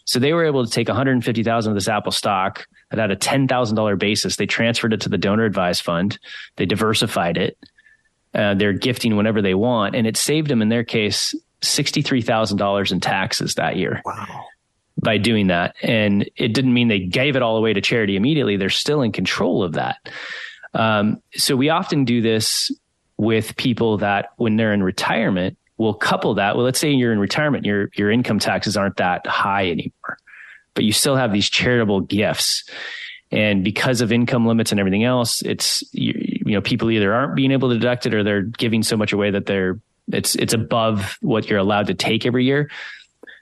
[0.05, 3.99] So they were able to take 150,000 of this Apple stock that had a $10,000
[3.99, 4.35] basis.
[4.35, 6.19] They transferred it to the donor advised fund.
[6.55, 7.57] They diversified it.
[8.33, 9.95] Uh, they're gifting whenever they want.
[9.95, 14.01] And it saved them, in their case, $63,000 in taxes that year.
[14.05, 14.45] Wow.
[15.01, 15.75] By doing that.
[15.81, 18.57] And it didn't mean they gave it all away to charity immediately.
[18.57, 19.97] They're still in control of that.
[20.73, 22.71] Um, so we often do this
[23.17, 26.55] with people that when they're in retirement, will couple that.
[26.55, 30.17] Well, let's say you're in retirement, your, your income taxes aren't that high anymore,
[30.73, 32.69] but you still have these charitable gifts.
[33.31, 36.13] And because of income limits and everything else, it's, you,
[36.45, 39.11] you know, people either aren't being able to deduct it or they're giving so much
[39.11, 39.79] away that they're,
[40.11, 42.69] it's, it's above what you're allowed to take every year.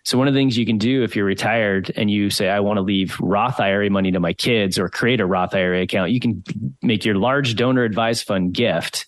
[0.05, 2.59] So one of the things you can do if you're retired and you say, I
[2.59, 6.11] want to leave Roth IRA money to my kids or create a Roth IRA account,
[6.11, 6.43] you can
[6.81, 9.05] make your large donor advised fund gift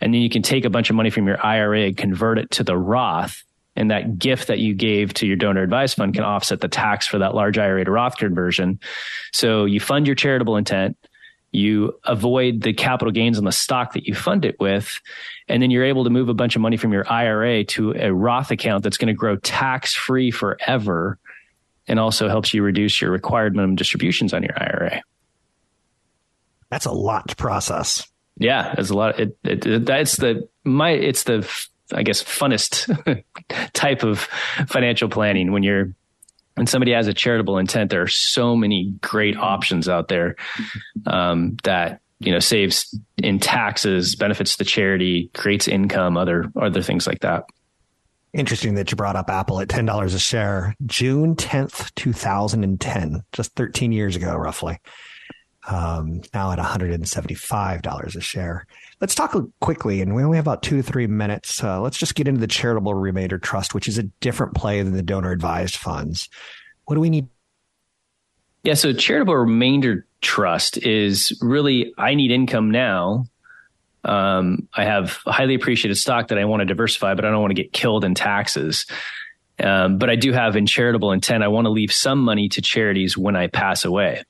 [0.00, 2.50] and then you can take a bunch of money from your IRA and convert it
[2.52, 3.42] to the Roth.
[3.74, 7.06] And that gift that you gave to your donor advised fund can offset the tax
[7.06, 8.80] for that large IRA to Roth conversion.
[9.32, 10.96] So you fund your charitable intent,
[11.52, 15.00] you avoid the capital gains on the stock that you fund it with,
[15.48, 18.12] and then you're able to move a bunch of money from your IRA to a
[18.12, 21.18] Roth account that's going to grow tax free forever
[21.86, 25.02] and also helps you reduce your required minimum distributions on your IRA.
[26.70, 28.06] That's a lot to process.
[28.38, 29.18] Yeah, there's a lot.
[29.18, 30.90] It, it, it that's the my.
[30.90, 31.48] It's the
[31.92, 33.22] I guess funnest
[33.72, 34.20] type of
[34.66, 35.94] financial planning when you're
[36.54, 37.90] when somebody has a charitable intent.
[37.90, 40.36] There are so many great options out there
[41.06, 47.06] um, that you know saves in taxes, benefits the charity, creates income, other other things
[47.06, 47.44] like that.
[48.34, 52.64] Interesting that you brought up Apple at ten dollars a share, June tenth, two thousand
[52.64, 54.78] and ten, just thirteen years ago, roughly
[55.66, 58.66] um, now at $175 a share.
[59.00, 61.62] Let's talk quickly, and we only have about two to three minutes.
[61.62, 64.92] Uh, let's just get into the charitable remainder trust, which is a different play than
[64.92, 66.28] the donor advised funds.
[66.84, 67.28] What do we need?
[68.62, 73.26] Yeah, so charitable remainder trust is really I need income now.
[74.04, 77.50] Um, I have highly appreciated stock that I want to diversify, but I don't want
[77.50, 78.86] to get killed in taxes.
[79.58, 82.62] Um, but I do have in charitable intent, I want to leave some money to
[82.62, 84.22] charities when I pass away.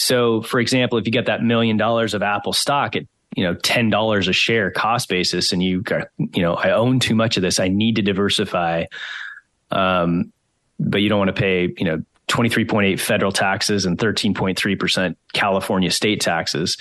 [0.00, 3.02] So, for example, if you get that million dollars of Apple stock at
[3.36, 7.00] you know ten dollars a share cost basis, and you got you know I own
[7.00, 8.86] too much of this, I need to diversify.
[9.70, 10.32] Um,
[10.78, 16.22] but you don't want to pay you know 23.8 federal taxes and 13.3% California state
[16.22, 16.78] taxes.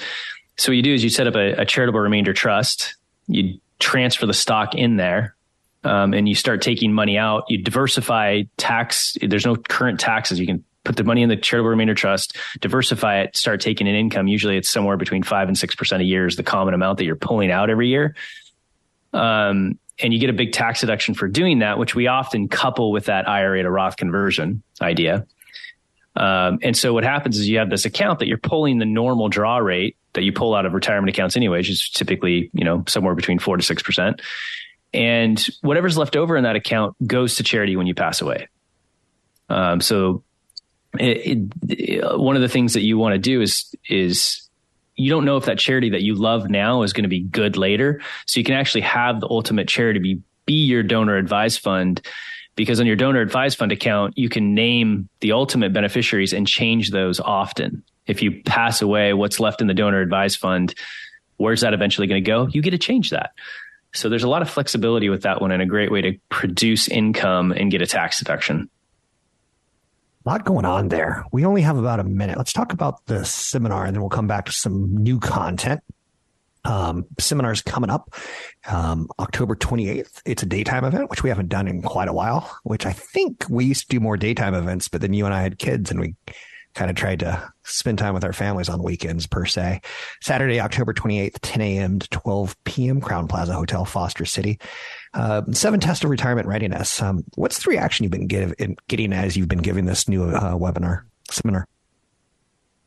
[0.55, 2.95] So what you do is you set up a, a charitable remainder trust.
[3.27, 5.35] You transfer the stock in there.
[5.83, 7.45] Um, and you start taking money out.
[7.47, 9.15] You diversify tax.
[9.21, 10.37] There's no current taxes.
[10.37, 13.95] You can put the money in the charitable remainder trust, diversify it, start taking an
[13.95, 14.27] income.
[14.27, 17.15] Usually it's somewhere between five and 6% a year is the common amount that you're
[17.15, 18.15] pulling out every year.
[19.13, 22.91] Um, and you get a big tax deduction for doing that, which we often couple
[22.91, 25.25] with that IRA to Roth conversion idea.
[26.15, 29.29] Um, and so what happens is you have this account that you're pulling the normal
[29.29, 32.83] draw rate that you pull out of retirement accounts anyway, which is typically, you know,
[32.87, 34.21] somewhere between four to 6%.
[34.93, 38.47] And whatever's left over in that account goes to charity when you pass away.
[39.49, 40.23] Um, so
[40.99, 44.49] it, it, uh, one of the things that you want to do is is
[44.95, 47.55] you don't know if that charity that you love now is going to be good
[47.55, 48.01] later.
[48.25, 52.01] So you can actually have the ultimate charity be be your donor advised fund
[52.55, 56.91] because on your donor advised fund account you can name the ultimate beneficiaries and change
[56.91, 57.83] those often.
[58.07, 60.73] If you pass away, what's left in the donor advised fund,
[61.37, 62.47] where's that eventually going to go?
[62.47, 63.31] You get to change that.
[63.93, 66.87] So there's a lot of flexibility with that one and a great way to produce
[66.87, 68.69] income and get a tax deduction.
[70.29, 71.25] A lot going on there.
[71.31, 72.37] We only have about a minute.
[72.37, 75.81] Let's talk about the seminar and then we'll come back to some new content.
[76.63, 78.13] Um, seminars coming up
[78.67, 80.21] um, October 28th.
[80.27, 83.47] It's a daytime event, which we haven't done in quite a while, which I think
[83.49, 85.99] we used to do more daytime events, but then you and I had kids and
[85.99, 86.13] we
[86.75, 89.81] kind of tried to spend time with our families on weekends per se.
[90.21, 91.97] Saturday, October 28th, 10 a.m.
[91.97, 94.59] to 12 p.m., Crown Plaza Hotel, Foster City.
[95.13, 97.01] Uh, seven tests of retirement readiness.
[97.01, 98.53] Um, what's the reaction you've been give,
[98.87, 101.67] getting as you've been giving this new uh, webinar seminar?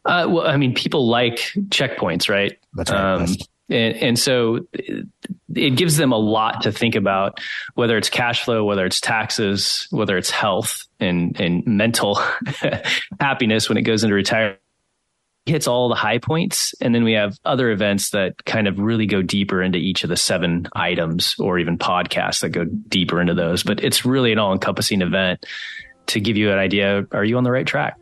[0.04, 1.36] Uh, well, I mean, people like
[1.68, 2.58] checkpoints, right?
[2.74, 3.22] That's right.
[3.22, 3.36] Um,
[3.68, 7.40] and, and, so it gives them a lot to think about,
[7.74, 12.20] whether it's cash flow, whether it's taxes, whether it's health and, and mental
[13.20, 14.58] happiness when it goes into retirement
[15.46, 16.74] hits all the high points.
[16.80, 20.10] And then we have other events that kind of really go deeper into each of
[20.10, 23.62] the seven items or even podcasts that go deeper into those.
[23.62, 25.44] But it's really an all encompassing event
[26.06, 27.06] to give you an idea.
[27.12, 27.98] Are you on the right track?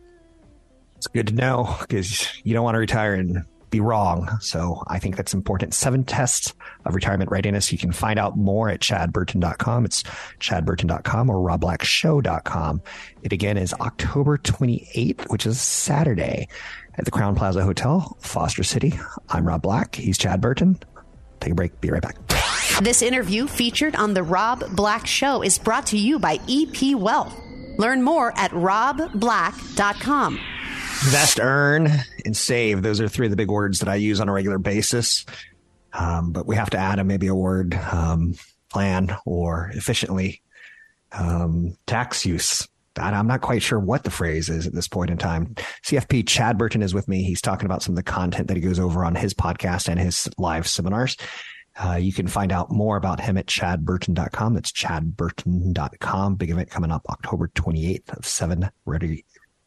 [0.96, 4.39] It's good to know because you don't want to retire in be wrong.
[4.41, 5.75] So I think that's important.
[5.75, 6.55] Seven tests
[6.85, 7.73] of retirement readiness.
[7.73, 9.85] You can find out more at chadburton.com.
[9.85, 10.03] It's
[10.41, 12.83] chadburton.com or robblackshow.com.
[13.23, 16.49] It again is October 28th, which is Saturday
[16.95, 18.99] at the Crown Plaza Hotel, Foster City.
[19.29, 19.95] I'm Rob Black.
[19.95, 20.79] He's Chad Burton.
[21.41, 21.81] Take a break.
[21.81, 22.17] Be right back.
[22.83, 27.39] This interview featured on The Rob Black Show is brought to you by EP Wealth.
[27.79, 30.41] Learn more at robblack.com.
[31.05, 31.91] Invest, earn,
[32.25, 32.83] and save.
[32.83, 35.25] Those are three of the big words that I use on a regular basis.
[35.93, 38.35] Um, but we have to add a, maybe a word um,
[38.69, 40.43] plan or efficiently
[41.13, 42.67] um, tax use.
[42.97, 45.55] I'm not quite sure what the phrase is at this point in time.
[45.87, 47.23] CFP Chad Burton is with me.
[47.23, 49.99] He's talking about some of the content that he goes over on his podcast and
[49.99, 51.17] his live seminars.
[51.83, 54.55] Uh, you can find out more about him at chadburton.com.
[54.55, 56.35] That's chadburton.com.
[56.35, 59.25] Big event coming up October 28th of seven ready,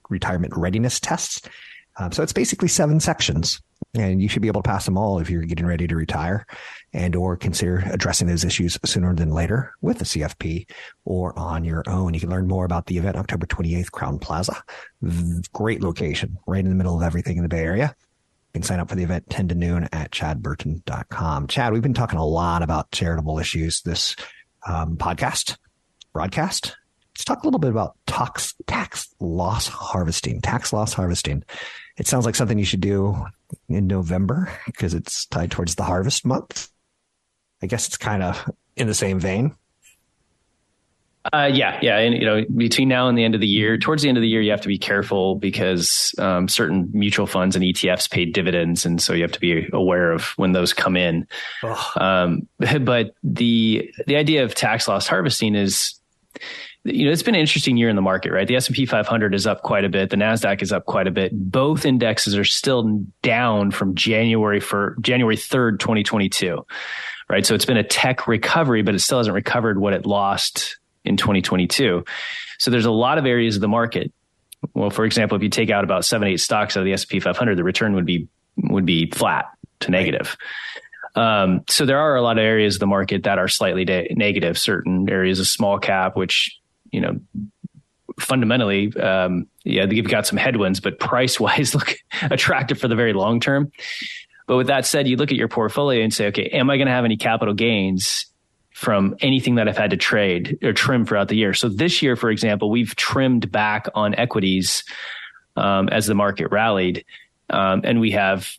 [0.10, 1.42] retirement readiness tests.
[1.98, 3.62] Um, so it's basically seven sections
[3.96, 6.46] and you should be able to pass them all if you're getting ready to retire
[6.94, 10.68] and or consider addressing those issues sooner than later with the CFP
[11.06, 12.14] or on your own.
[12.14, 14.64] You can learn more about the event October 28th, Crown Plaza.
[15.54, 17.96] Great location, right in the middle of everything in the Bay Area.
[18.54, 21.48] You can sign up for the event 10 to noon at chadburton.com.
[21.48, 24.16] Chad, we've been talking a lot about charitable issues this
[24.68, 25.58] um, podcast,
[26.14, 26.76] broadcast.
[27.16, 31.44] Let's talk a little bit about tax, tax loss harvesting, tax loss harvesting.
[31.98, 33.16] It sounds like something you should do
[33.70, 36.70] in November because it's tied towards the harvest month.
[37.62, 39.56] I guess it's kind of in the same vein.
[41.32, 44.04] Uh, yeah, yeah, and you know, between now and the end of the year, towards
[44.04, 47.56] the end of the year, you have to be careful because um, certain mutual funds
[47.56, 50.98] and ETFs pay dividends, and so you have to be aware of when those come
[50.98, 51.26] in.
[51.96, 52.50] Um,
[52.82, 55.98] but the the idea of tax loss harvesting is,
[56.86, 58.48] you know, it's been an interesting year in the market, right?
[58.48, 61.08] The S and P 500 is up quite a bit, the Nasdaq is up quite
[61.08, 61.32] a bit.
[61.34, 66.66] Both indexes are still down from January for January third, 2022
[67.30, 67.46] right?
[67.46, 71.18] So it's been a tech recovery, but it still hasn't recovered what it lost in
[71.18, 72.04] 2022.
[72.60, 74.12] So there's a lot of areas of the market.
[74.74, 77.20] Well, for example, if you take out about seven, eight stocks out of the S&P
[77.20, 79.46] 500, the return would be would be flat
[79.80, 80.38] to negative.
[81.16, 84.10] Um, so there are a lot of areas of the market that are slightly de-
[84.12, 84.58] negative.
[84.60, 86.60] Certain areas of small cap, which
[86.94, 87.20] you know
[88.20, 93.14] fundamentally, um, yeah, they've got some headwinds, but price wise look attractive for the very
[93.14, 93.72] long term.
[94.48, 96.88] But with that said, you look at your portfolio and say, okay, am I going
[96.88, 98.26] to have any capital gains
[98.72, 101.54] from anything that I've had to trade or trim throughout the year?
[101.54, 104.84] So this year, for example, we've trimmed back on equities
[105.56, 107.06] um, as the market rallied,
[107.50, 108.52] um, and we have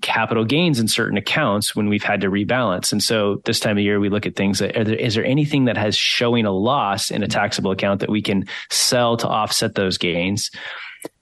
[0.00, 2.90] capital gains in certain accounts when we've had to rebalance.
[2.90, 5.66] And so this time of year, we look at things that there, is there anything
[5.66, 9.74] that has showing a loss in a taxable account that we can sell to offset
[9.74, 10.50] those gains?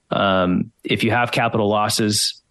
[0.09, 2.41] Um, if you have capital losses,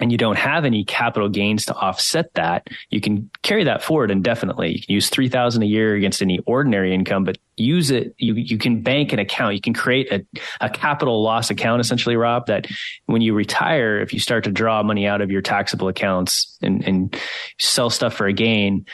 [0.00, 4.10] and you don't have any capital gains to offset that, you can carry that forward
[4.10, 4.72] indefinitely.
[4.72, 8.14] You can use 3000 a year against any ordinary income, but use it.
[8.16, 9.54] You, you can bank an account.
[9.54, 10.26] You can create a,
[10.62, 12.66] a capital loss account, essentially, Rob, that
[13.06, 16.82] when you retire, if you start to draw money out of your taxable accounts and,
[16.84, 17.16] and
[17.58, 18.86] sell stuff for a gain,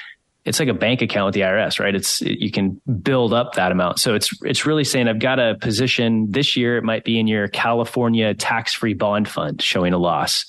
[0.47, 1.95] it's like a bank account with the IRS, right?
[1.95, 3.99] It's you can build up that amount.
[3.99, 6.79] So it's it's really saying I've got a position this year.
[6.79, 10.47] It might be in your California tax free bond fund showing a loss.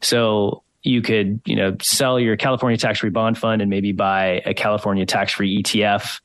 [0.00, 4.42] So you could, you know, sell your California tax free bond fund and maybe buy
[4.46, 6.20] a California tax free ETF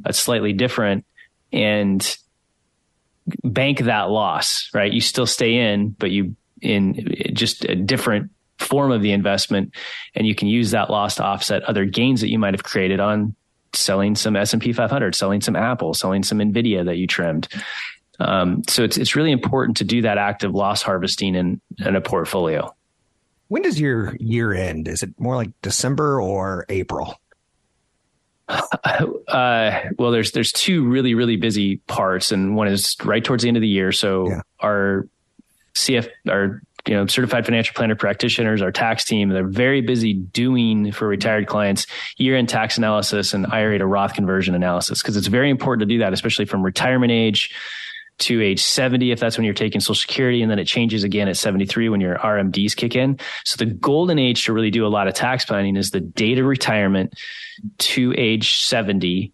[0.00, 1.04] that's slightly different
[1.52, 2.16] and
[3.44, 4.90] bank that loss, right?
[4.90, 9.74] You still stay in, but you in just a different form of the investment
[10.14, 13.00] and you can use that loss to offset other gains that you might have created
[13.00, 13.34] on
[13.72, 17.48] selling some S&P 500, selling some Apple, selling some Nvidia that you trimmed.
[18.18, 22.00] Um, so it's it's really important to do that active loss harvesting in, in a
[22.00, 22.74] portfolio.
[23.48, 24.88] When does your year end?
[24.88, 27.20] Is it more like December or April?
[29.28, 33.48] Uh, well, there's there's two really really busy parts, and one is right towards the
[33.48, 33.90] end of the year.
[33.90, 34.40] So yeah.
[34.60, 35.08] our
[35.74, 40.92] CF, our you know certified financial planner practitioners, our tax team, they're very busy doing
[40.92, 45.26] for retired clients year end tax analysis and IRA to Roth conversion analysis because it's
[45.26, 47.54] very important to do that, especially from retirement age
[48.18, 51.28] to age 70 if that's when you're taking social security and then it changes again
[51.28, 53.18] at 73 when your RMDs kick in.
[53.44, 56.38] So the golden age to really do a lot of tax planning is the date
[56.38, 57.14] of retirement
[57.78, 59.32] to age 70.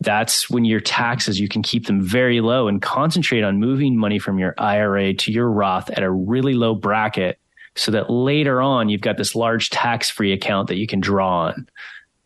[0.00, 4.18] That's when your taxes, you can keep them very low and concentrate on moving money
[4.18, 7.38] from your IRA to your Roth at a really low bracket
[7.74, 11.46] so that later on you've got this large tax free account that you can draw
[11.46, 11.68] on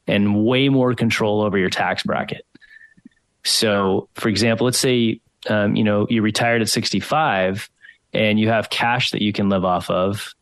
[0.07, 2.45] and way more control over your tax bracket.
[3.45, 7.71] So, for example, let's say um, you know, you retired at 65
[8.13, 10.35] and you have cash that you can live off of.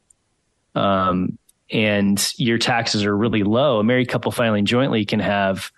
[0.74, 1.39] um,
[1.70, 5.72] and your taxes are really low, a married couple filing jointly can have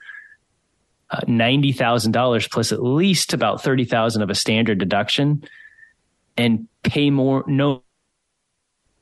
[1.11, 5.42] uh, ninety thousand dollars plus at least about thirty thousand of a standard deduction,
[6.36, 7.82] and pay more no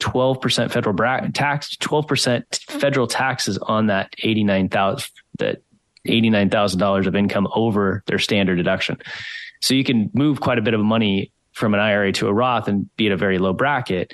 [0.01, 5.63] 12% federal bra- tax, 12% federal taxes on that 89,000, that
[6.07, 8.99] $89,000 of income over their standard deduction.
[9.61, 12.69] So you can move quite a bit of money from an IRA to a Roth
[12.69, 14.13] and be at a very low bracket.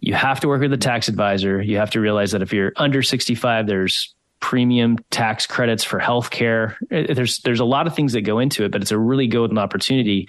[0.00, 1.60] You have to work with a tax advisor.
[1.60, 4.13] You have to realize that if you're under 65, there's
[4.44, 6.74] premium tax credits for healthcare.
[6.92, 9.26] Uh, there's there's a lot of things that go into it, but it's a really
[9.26, 10.28] golden opportunity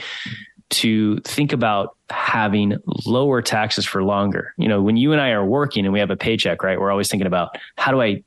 [0.69, 4.53] to think about having lower taxes for longer.
[4.57, 6.79] You know, when you and I are working and we have a paycheck, right?
[6.79, 8.23] We're always thinking about how do I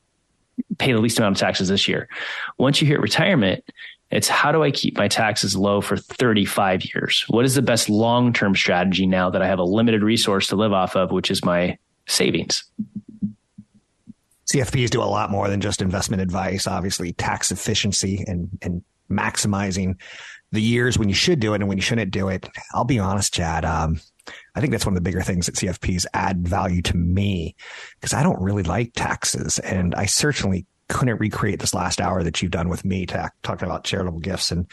[0.77, 2.07] pay the least amount of taxes this year?
[2.59, 3.65] Once you hit retirement,
[4.11, 7.25] it's how do I keep my taxes low for 35 years?
[7.29, 10.57] What is the best long term strategy now that I have a limited resource to
[10.57, 12.63] live off of, which is my savings?
[14.51, 20.01] CFPs do a lot more than just investment advice, obviously, tax efficiency and, and maximizing
[20.53, 22.49] the years when you should do it and when you shouldn't do it.
[22.73, 23.65] I'll be honest, Chad.
[23.65, 24.01] Um,
[24.55, 27.55] I think that's one of the bigger things that CFPs add value to me
[28.01, 29.59] because I don't really like taxes.
[29.59, 33.67] And I certainly couldn't recreate this last hour that you've done with me ta- talking
[33.67, 34.67] about charitable gifts and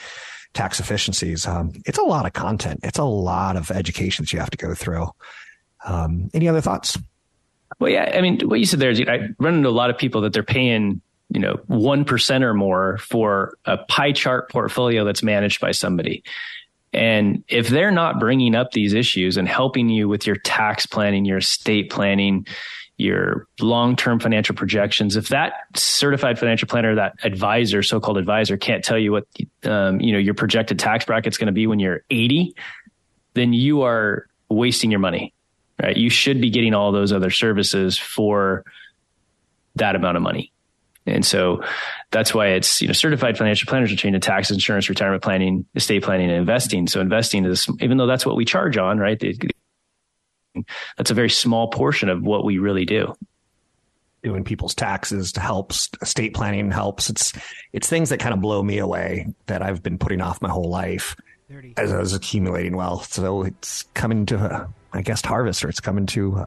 [0.54, 1.46] tax efficiencies.
[1.46, 2.80] Um, it's a lot of content.
[2.84, 5.08] It's a lot of education that you have to go through.
[5.86, 6.98] Um, any other thoughts?
[7.80, 9.98] Well, yeah, I mean, what you said there is I run into a lot of
[9.98, 15.24] people that they're paying you know, 1% or more for a pie chart portfolio that's
[15.24, 16.24] managed by somebody.
[16.94, 21.26] And if they're not bringing up these issues and helping you with your tax planning,
[21.26, 22.48] your estate planning,
[22.98, 28.98] your long-term financial projections, if that certified financial planner, that advisor, so-called advisor, can't tell
[28.98, 29.28] you what
[29.66, 32.56] um, you know your projected tax bracket's going to be when you're 80,
[33.34, 35.34] then you are wasting your money.
[35.82, 35.98] Right?
[35.98, 38.64] You should be getting all those other services for
[39.76, 40.52] that amount of money.
[41.06, 41.64] And so
[42.12, 45.66] that's why it's, you know, certified financial planners are trained in tax, insurance, retirement planning,
[45.76, 46.88] estate planning, and investing.
[46.88, 49.22] So investing is, even though that's what we charge on, right?
[50.98, 53.14] That's a very small portion of what we really do.
[54.24, 57.12] Doing people's taxes to help estate planning helps.
[57.12, 57.34] It's,
[57.72, 60.70] it's things that kind of blow me away that I've been putting off my whole
[60.70, 61.16] life
[61.78, 63.14] as I was accumulating wealth.
[63.14, 66.46] So it's coming to, I guess, harvest or it's coming to, uh,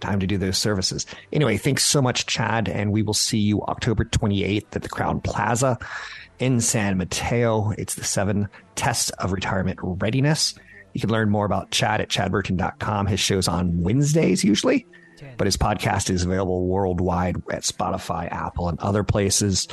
[0.00, 1.04] time to do those services.
[1.32, 2.68] Anyway, thanks so much, Chad.
[2.68, 5.78] And we will see you October 28th at the Crown Plaza
[6.38, 7.72] in San Mateo.
[7.76, 10.54] It's the seven tests of retirement readiness.
[10.94, 13.06] You can learn more about Chad at chadburton.com.
[13.06, 14.86] His show's on Wednesdays usually,
[15.36, 19.68] but his podcast is available worldwide at Spotify, Apple, and other places.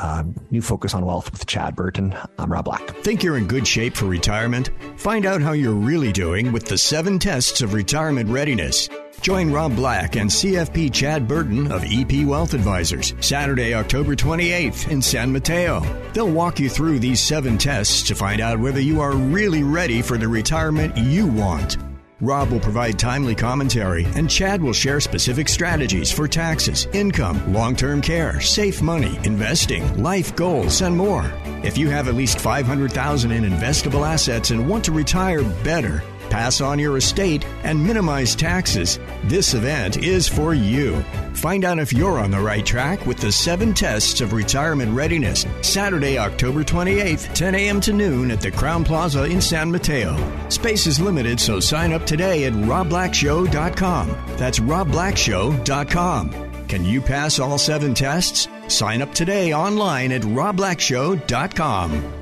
[0.00, 2.16] Um, new focus on wealth with Chad Burton.
[2.38, 2.88] I'm Rob Black.
[3.02, 4.70] Think you're in good shape for retirement?
[4.96, 8.88] Find out how you're really doing with the seven tests of retirement readiness.
[9.20, 15.02] Join Rob Black and CFP Chad Burton of EP Wealth Advisors Saturday, October 28th in
[15.02, 15.80] San Mateo.
[16.12, 20.02] They'll walk you through these seven tests to find out whether you are really ready
[20.02, 21.76] for the retirement you want.
[22.22, 27.74] Rob will provide timely commentary, and Chad will share specific strategies for taxes, income, long
[27.74, 31.28] term care, safe money, investing, life goals, and more.
[31.64, 36.00] If you have at least 500000 in investable assets and want to retire better,
[36.32, 40.98] pass on your estate, and minimize taxes, this event is for you.
[41.34, 45.44] Find out if you're on the right track with the seven tests of retirement readiness.
[45.60, 47.82] Saturday, October 28th, 10 a.m.
[47.82, 50.16] to noon at the Crown Plaza in San Mateo.
[50.48, 54.08] Space is limited, so sign up today at robblackshow.com.
[54.38, 56.66] That's robblackshow.com.
[56.66, 58.48] Can you pass all seven tests?
[58.68, 62.21] Sign up today online at robblackshow.com.